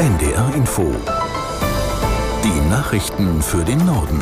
NDR 0.00 0.54
Info. 0.54 0.90
Die 2.42 2.70
Nachrichten 2.70 3.42
für 3.42 3.62
den 3.62 3.84
Norden. 3.84 4.18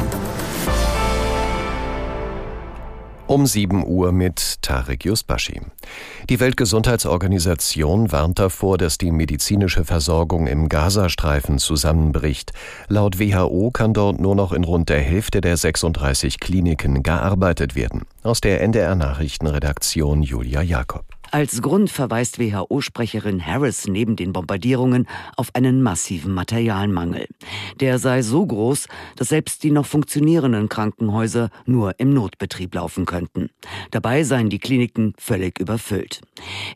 Um 3.29 3.47
7 3.47 3.87
Uhr 3.87 4.11
mit 4.11 4.61
Tarek 4.61 5.05
Yusbashi. 5.05 5.61
Die 6.29 6.41
Weltgesundheitsorganisation 6.41 8.11
warnt 8.11 8.41
davor, 8.41 8.77
dass 8.77 8.99
die 8.99 9.13
medizinische 9.13 9.85
Versorgung 9.85 10.49
im 10.49 10.69
Gazastreifen 10.69 11.59
zusammenbricht. 11.59 12.51
Laut 12.89 13.21
WHO 13.21 13.71
kann 13.71 13.95
dort 13.95 14.19
nur 14.19 14.35
noch 14.35 14.53
in 14.53 14.65
rund 14.65 14.89
der 14.89 15.01
Hälfte 15.01 15.41
der 15.41 15.57
36 15.57 16.41
Kliniken 16.41 17.05
gearbeitet 17.05 17.77
werden. 17.77 18.03
Aus 18.25 18.41
der 18.41 18.63
NDR 18.63 18.97
Nachrichtenredaktion 18.97 20.25
Julia 20.25 20.61
Jakob. 20.61 21.18
Als 21.31 21.61
Grund 21.61 21.91
verweist 21.91 22.39
WHO-Sprecherin 22.39 23.45
Harris 23.45 23.87
neben 23.87 24.17
den 24.17 24.33
Bombardierungen 24.33 25.07
auf 25.37 25.55
einen 25.55 25.83
massiven 25.83 26.33
Materialmangel. 26.33 27.27
Der 27.81 27.99
sei 27.99 28.23
so 28.23 28.47
groß, 28.47 28.87
dass 29.17 29.29
selbst 29.29 29.63
die 29.63 29.71
noch 29.71 29.85
funktionierenden 29.85 30.71
Krankenhäuser 30.71 31.51
nur 31.67 32.01
im 32.01 32.15
Notbetrieb 32.15 32.75
laufen 32.75 33.05
könnten. 33.05 33.51
Dabei 33.91 34.25
seien 34.25 34.49
die 34.49 34.59
Kliniken 34.59 35.13
völlig 35.19 35.59
überfüllt. 35.59 36.23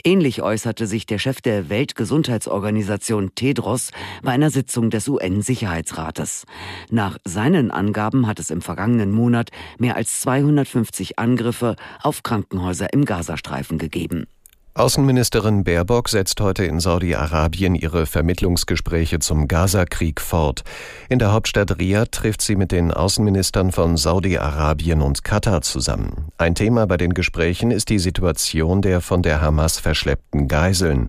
Ähnlich 0.04 0.42
äußerte 0.42 0.86
sich 0.86 1.06
der 1.06 1.18
Chef 1.18 1.40
der 1.40 1.70
Weltgesundheitsorganisation 1.70 3.34
Tedros 3.34 3.90
bei 4.22 4.32
einer 4.32 4.50
Sitzung 4.50 4.90
des 4.90 5.08
UN-Sicherheitsrates. 5.08 6.44
Nach 6.90 7.16
seinen 7.24 7.70
Angaben 7.70 8.26
hat 8.26 8.38
es 8.38 8.50
im 8.50 8.60
vergangenen 8.60 9.12
Monat 9.12 9.50
mehr 9.78 9.96
als 9.96 10.20
250 10.20 11.18
Angriffe 11.18 11.76
auf 12.02 12.22
Krankenhäuser 12.22 12.92
im 12.92 13.06
Gazastreifen 13.06 13.78
gegeben. 13.78 14.26
Außenministerin 14.74 15.64
Baerbock 15.64 16.08
setzt 16.08 16.40
heute 16.40 16.64
in 16.64 16.80
Saudi-Arabien 16.80 17.74
ihre 17.74 18.06
Vermittlungsgespräche 18.06 19.18
zum 19.18 19.46
Gaza-Krieg 19.46 20.18
fort. 20.18 20.64
In 21.10 21.18
der 21.18 21.30
Hauptstadt 21.30 21.78
Riyadh 21.78 22.10
trifft 22.10 22.40
sie 22.40 22.56
mit 22.56 22.72
den 22.72 22.90
Außenministern 22.90 23.70
von 23.70 23.98
Saudi-Arabien 23.98 25.02
und 25.02 25.24
Katar 25.24 25.60
zusammen. 25.60 26.28
Ein 26.38 26.54
Thema 26.54 26.86
bei 26.86 26.96
den 26.96 27.12
Gesprächen 27.12 27.70
ist 27.70 27.90
die 27.90 27.98
Situation 27.98 28.80
der 28.80 29.02
von 29.02 29.20
der 29.22 29.42
Hamas 29.42 29.78
verschleppten 29.78 30.48
Geiseln. 30.48 31.08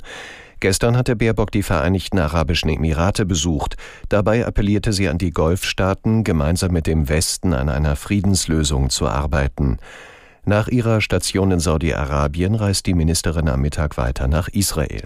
Gestern 0.59 0.97
hatte 0.97 1.15
Baerbock 1.15 1.51
die 1.51 1.63
Vereinigten 1.63 2.19
Arabischen 2.19 2.69
Emirate 2.69 3.25
besucht. 3.25 3.77
Dabei 4.09 4.45
appellierte 4.45 4.91
sie 4.91 5.07
an 5.07 5.17
die 5.17 5.31
Golfstaaten, 5.31 6.25
gemeinsam 6.25 6.73
mit 6.73 6.85
dem 6.85 7.07
Westen 7.07 7.53
an 7.53 7.69
einer 7.69 7.95
Friedenslösung 7.95 8.89
zu 8.89 9.07
arbeiten. 9.07 9.77
Nach 10.45 10.67
ihrer 10.67 10.99
Station 10.99 11.51
in 11.51 11.59
Saudi-Arabien 11.61 12.55
reist 12.55 12.85
die 12.85 12.93
Ministerin 12.93 13.47
am 13.47 13.61
Mittag 13.61 13.95
weiter 13.95 14.27
nach 14.27 14.49
Israel. 14.49 15.03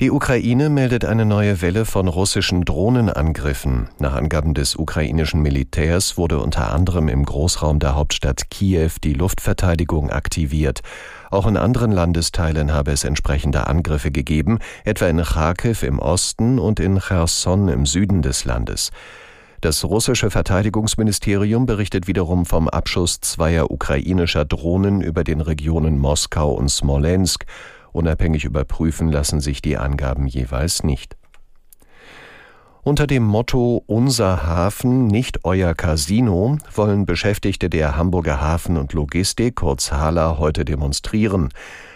Die 0.00 0.10
Ukraine 0.10 0.70
meldet 0.70 1.04
eine 1.04 1.26
neue 1.26 1.60
Welle 1.60 1.84
von 1.84 2.08
russischen 2.08 2.64
Drohnenangriffen. 2.64 3.90
Nach 3.98 4.14
Angaben 4.14 4.54
des 4.54 4.74
ukrainischen 4.74 5.42
Militärs 5.42 6.16
wurde 6.16 6.40
unter 6.40 6.72
anderem 6.72 7.08
im 7.08 7.24
Großraum 7.24 7.78
der 7.78 7.94
Hauptstadt 7.94 8.50
Kiew 8.50 8.90
die 9.04 9.12
Luftverteidigung 9.12 10.10
aktiviert. 10.10 10.80
Auch 11.30 11.46
in 11.46 11.58
anderen 11.58 11.92
Landesteilen 11.92 12.72
habe 12.72 12.90
es 12.90 13.04
entsprechende 13.04 13.66
Angriffe 13.66 14.10
gegeben, 14.10 14.58
etwa 14.84 15.06
in 15.06 15.22
Kharkiv 15.22 15.82
im 15.82 15.98
Osten 15.98 16.58
und 16.58 16.80
in 16.80 16.98
Cherson 16.98 17.68
im 17.68 17.84
Süden 17.84 18.22
des 18.22 18.46
Landes. 18.46 18.90
Das 19.64 19.82
russische 19.82 20.28
Verteidigungsministerium 20.28 21.64
berichtet 21.64 22.06
wiederum 22.06 22.44
vom 22.44 22.68
Abschuss 22.68 23.22
zweier 23.22 23.70
ukrainischer 23.70 24.44
Drohnen 24.44 25.00
über 25.00 25.24
den 25.24 25.40
Regionen 25.40 25.96
Moskau 25.96 26.52
und 26.52 26.68
Smolensk. 26.68 27.46
Unabhängig 27.90 28.44
überprüfen 28.44 29.10
lassen 29.10 29.40
sich 29.40 29.62
die 29.62 29.78
Angaben 29.78 30.26
jeweils 30.26 30.82
nicht. 30.82 31.16
Unter 32.82 33.06
dem 33.06 33.22
Motto 33.22 33.82
Unser 33.86 34.46
Hafen, 34.46 35.06
nicht 35.06 35.46
euer 35.46 35.72
Casino 35.72 36.58
wollen 36.74 37.06
Beschäftigte 37.06 37.70
der 37.70 37.96
Hamburger 37.96 38.42
Hafen 38.42 38.76
und 38.76 38.92
Logistik, 38.92 39.56
kurz 39.56 39.90
HALA, 39.90 40.36
heute 40.36 40.66
demonstrieren. 40.66 41.48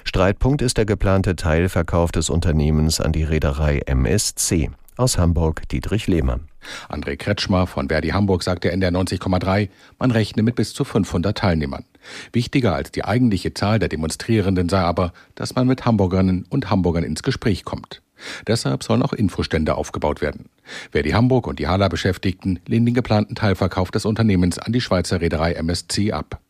Streitpunkt 0.04 0.62
ist 0.62 0.78
der 0.78 0.86
geplante 0.86 1.36
Teilverkauf 1.36 2.12
des 2.12 2.30
Unternehmens 2.30 2.98
an 2.98 3.12
die 3.12 3.24
Reederei 3.24 3.80
MSC. 3.84 4.70
Aus 4.96 5.18
Hamburg 5.18 5.68
Dietrich 5.68 6.06
Lehmann. 6.06 6.47
André 6.88 7.16
Kretschmer 7.16 7.66
von 7.66 7.88
Verdi 7.88 8.08
Hamburg 8.08 8.42
sagte 8.42 8.68
in 8.68 8.80
der 8.80 8.92
90,3, 8.92 9.68
man 9.98 10.10
rechne 10.10 10.42
mit 10.42 10.54
bis 10.54 10.74
zu 10.74 10.84
500 10.84 11.36
Teilnehmern. 11.36 11.84
Wichtiger 12.32 12.74
als 12.74 12.92
die 12.92 13.04
eigentliche 13.04 13.54
Zahl 13.54 13.78
der 13.78 13.88
Demonstrierenden 13.88 14.68
sei 14.68 14.80
aber, 14.80 15.12
dass 15.34 15.54
man 15.54 15.66
mit 15.66 15.84
Hamburgerinnen 15.84 16.46
und 16.48 16.70
Hamburgern 16.70 17.04
ins 17.04 17.22
Gespräch 17.22 17.64
kommt. 17.64 18.02
Deshalb 18.46 18.82
sollen 18.82 19.02
auch 19.02 19.12
Infostände 19.12 19.76
aufgebaut 19.76 20.20
werden. 20.20 20.48
Verdi 20.90 21.10
Hamburg 21.10 21.46
und 21.46 21.58
die 21.58 21.68
Hala 21.68 21.88
Beschäftigten 21.88 22.58
lehnen 22.66 22.86
den 22.86 22.94
geplanten 22.94 23.34
Teilverkauf 23.34 23.90
des 23.90 24.04
Unternehmens 24.04 24.58
an 24.58 24.72
die 24.72 24.80
Schweizer 24.80 25.20
Reederei 25.20 25.52
MSC 25.52 26.12
ab. 26.12 26.40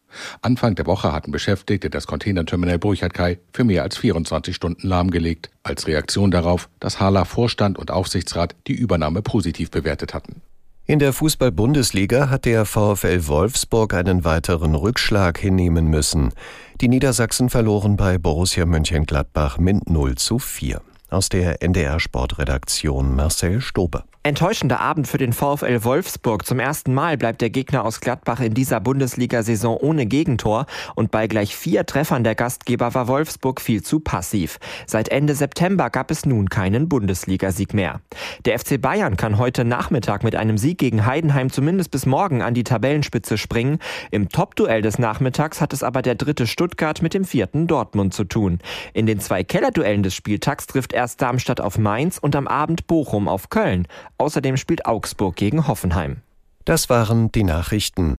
Anfang 0.42 0.74
der 0.74 0.86
Woche 0.86 1.12
hatten 1.12 1.30
Beschäftigte 1.30 1.90
das 1.90 2.06
Containerterminal 2.06 2.78
Burchard-Kai 2.78 3.38
für 3.52 3.64
mehr 3.64 3.82
als 3.82 3.96
24 3.96 4.54
Stunden 4.54 4.86
lahmgelegt, 4.86 5.50
als 5.62 5.86
Reaktion 5.86 6.30
darauf, 6.30 6.68
dass 6.80 7.00
Hala 7.00 7.24
Vorstand 7.24 7.78
und 7.78 7.90
Aufsichtsrat 7.90 8.54
die 8.66 8.74
Übernahme 8.74 9.22
positiv 9.22 9.70
bewertet 9.70 10.14
hatten. 10.14 10.42
In 10.90 10.98
der 10.98 11.12
Fußball-Bundesliga 11.12 12.30
hat 12.30 12.46
der 12.46 12.64
VfL 12.64 13.26
Wolfsburg 13.26 13.92
einen 13.92 14.24
weiteren 14.24 14.74
Rückschlag 14.74 15.36
hinnehmen 15.38 15.88
müssen. 15.88 16.32
Die 16.80 16.88
Niedersachsen 16.88 17.50
verloren 17.50 17.98
bei 17.98 18.16
Borussia 18.16 18.64
Mönchengladbach 18.64 19.58
mit 19.58 19.90
0 19.90 20.14
zu 20.14 20.38
4. 20.38 20.80
Aus 21.10 21.28
der 21.28 21.62
NDR 21.62 22.00
Sportredaktion 22.00 23.14
Marcel 23.14 23.60
Stobe. 23.60 24.04
Enttäuschender 24.28 24.78
Abend 24.80 25.08
für 25.08 25.16
den 25.16 25.32
VfL 25.32 25.84
Wolfsburg. 25.84 26.44
Zum 26.44 26.60
ersten 26.60 26.92
Mal 26.92 27.16
bleibt 27.16 27.40
der 27.40 27.48
Gegner 27.48 27.86
aus 27.86 28.02
Gladbach 28.02 28.40
in 28.40 28.52
dieser 28.52 28.78
Bundesliga-Saison 28.78 29.78
ohne 29.78 30.04
Gegentor 30.04 30.66
und 30.94 31.10
bei 31.10 31.28
gleich 31.28 31.56
vier 31.56 31.86
Treffern 31.86 32.24
der 32.24 32.34
Gastgeber 32.34 32.92
war 32.92 33.08
Wolfsburg 33.08 33.58
viel 33.58 33.82
zu 33.82 34.00
passiv. 34.00 34.58
Seit 34.86 35.08
Ende 35.08 35.34
September 35.34 35.88
gab 35.88 36.10
es 36.10 36.26
nun 36.26 36.50
keinen 36.50 36.90
Bundesligasieg 36.90 37.72
mehr. 37.72 38.02
Der 38.44 38.58
FC 38.58 38.78
Bayern 38.78 39.16
kann 39.16 39.38
heute 39.38 39.64
Nachmittag 39.64 40.22
mit 40.22 40.36
einem 40.36 40.58
Sieg 40.58 40.76
gegen 40.76 41.06
Heidenheim 41.06 41.48
zumindest 41.48 41.90
bis 41.90 42.04
morgen 42.04 42.42
an 42.42 42.52
die 42.52 42.64
Tabellenspitze 42.64 43.38
springen. 43.38 43.78
Im 44.10 44.28
Top-Duell 44.28 44.82
des 44.82 44.98
Nachmittags 44.98 45.62
hat 45.62 45.72
es 45.72 45.82
aber 45.82 46.02
der 46.02 46.16
dritte 46.16 46.46
Stuttgart 46.46 47.00
mit 47.00 47.14
dem 47.14 47.24
vierten 47.24 47.66
Dortmund 47.66 48.12
zu 48.12 48.24
tun. 48.24 48.58
In 48.92 49.06
den 49.06 49.20
zwei 49.20 49.42
Kellerduellen 49.42 50.02
des 50.02 50.14
Spieltags 50.14 50.66
trifft 50.66 50.92
erst 50.92 51.22
Darmstadt 51.22 51.62
auf 51.62 51.78
Mainz 51.78 52.18
und 52.18 52.36
am 52.36 52.46
Abend 52.46 52.86
Bochum 52.86 53.26
auf 53.26 53.48
Köln. 53.48 53.88
Außerdem 54.18 54.56
spielt 54.56 54.86
Augsburg 54.86 55.36
gegen 55.36 55.66
Hoffenheim. 55.68 56.22
Das 56.64 56.90
waren 56.90 57.32
die 57.32 57.44
Nachrichten. 57.44 58.16